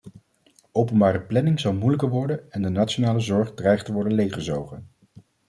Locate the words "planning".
1.27-1.59